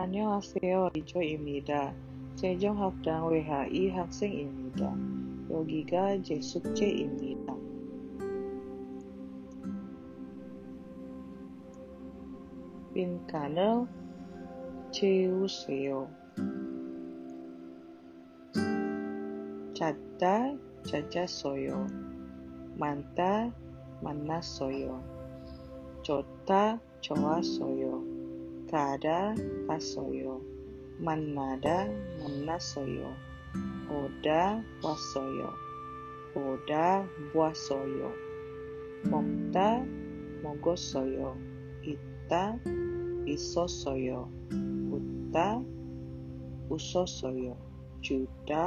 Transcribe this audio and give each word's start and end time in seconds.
안녕하세요. 0.00 0.90
이조입니다. 0.96 1.94
세종학당 2.36 3.28
외하이 3.28 3.90
학생입니다. 3.90 4.94
여기가 5.50 6.22
제 6.22 6.40
숙제입니다. 6.40 7.56
빈칸을 12.94 13.86
채우세요. 14.90 16.08
찾다, 19.74 20.56
찾았어요. 20.86 21.86
많다, 22.78 23.52
만났어요. 24.02 25.02
좋다, 26.02 26.80
좋았어요. 27.00 28.09
Tada 28.71 29.35
kasoyo, 29.67 30.39
manada 31.05 31.77
manasoyo 32.19 33.11
oda 33.91 34.63
wasoyo, 34.83 35.49
oda 36.35 37.03
buasoyo, 37.33 38.09
mokta 39.11 39.67
mogosoyo, 40.43 41.35
ita 41.83 42.43
isosoyo, 43.25 44.19
uta 44.95 45.47
usosoyo, 46.69 47.53
juda 47.99 48.63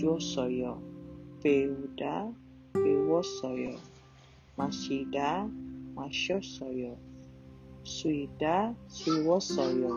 josoyo, 0.00 0.72
peuda 1.42 2.32
pewosoyo, 2.72 3.76
masida 4.56 5.44
masyosoyo. 5.96 6.96
Suida 7.88 8.76
Siwosoyo 8.84 9.96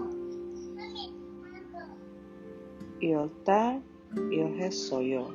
Ilta 3.04 3.84
Ilhesoyo 4.32 5.28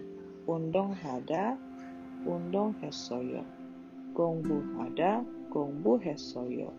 Undong 0.48 0.96
Hada 0.96 1.60
Undong 2.24 2.72
Hesoyo 2.80 3.44
Gongbu 4.16 4.56
Hada 4.80 5.20
Gongbu 5.52 6.00
Hesoyo 6.00 6.72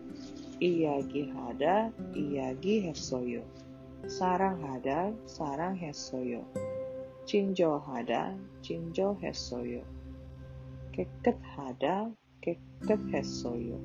Iyagi 0.58 1.30
Hada 1.30 1.94
Iyagi 2.10 2.82
Hesoyo 2.82 3.46
Sarang 4.10 4.58
Hada 4.66 5.14
Sarang 5.30 5.78
Hesoyo 5.78 6.42
Cinjo 7.22 7.78
Hada 7.86 8.34
Cinjo 8.66 9.14
Hesoyo 9.22 9.86
Keket 10.90 11.38
Hada 11.54 12.10
Keket 12.42 12.98
Hesoyo 13.14 13.78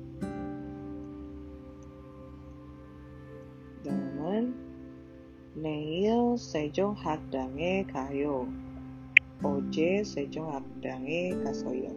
Ramen, 4.34 4.52
Neil 5.54 6.34
Sejong 6.34 6.98
Hakdange 6.98 7.86
Kayo, 7.86 8.50
OJ 9.42 10.02
Sejong 10.02 10.50
Hakdange 10.50 11.38
Kasoyo, 11.42 11.94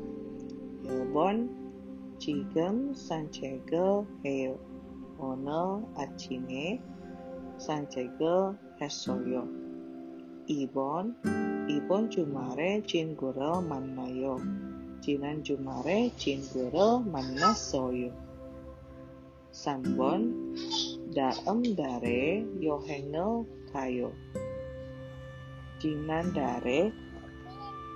Ilbon 0.85 1.49
Jigem 2.21 2.93
Sanchege 2.93 4.05
Heyo, 4.23 4.57
Onel 5.19 5.81
Achine 5.97 6.79
Sanchege 7.57 8.55
Hesoyo, 8.79 9.47
Ibon 10.47 11.17
Ibon 11.67 12.09
Jumare 12.13 12.85
Jingurel 12.85 13.65
Manmayo, 13.65 14.37
Jinan 15.01 15.41
Jumare 15.41 16.13
Jingurel 16.21 17.01
Manmasoyo, 17.01 18.13
Sambon 19.51 20.53
daem 21.17 21.73
dare 21.73 22.45
yo 22.61 22.77
hengel 22.85 23.49
kayo. 23.73 24.13
Jinan 25.81 26.29
dare 26.29 26.93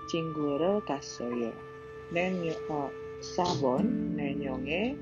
cinggurel 0.09 0.81
kasoyo. 0.90 1.53
Nen 2.09 2.41
yo 2.41 2.57
oh, 2.73 2.90
sabon 3.22 4.18
nen 4.18 4.41
yonge 4.41 4.97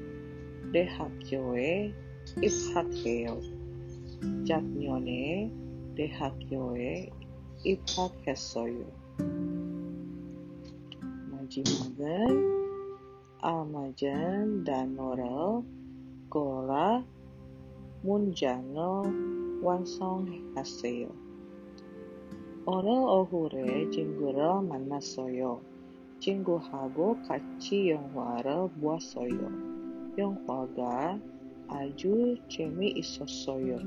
dehakyoe 0.75 1.95
iphatkeo. 2.43 3.39
Jatnyone 4.43 5.47
dehakyoe 5.95 7.07
iphatkesoyo. 7.63 8.91
Majimagen, 11.31 12.35
Almajen, 13.39 14.67
dan 14.67 14.99
Norel 14.99 15.63
own 18.19 18.35
genre, 18.35 19.07
one 19.63 19.85
song 19.85 20.27
has. 20.55 20.83
Orel 22.67 23.03
ohure 23.17 23.87
jinggura 23.93 24.61
mana 24.61 24.99
soyo. 24.99 25.61
Jinggu 26.19 26.59
hago 26.59 27.15
kachi 27.25 27.95
buasoyo. 28.79 29.49
Yong 30.17 30.37
waga, 30.47 31.17
aju 31.69 32.35
chemi 32.51 32.91
isosoyo. 32.99 33.79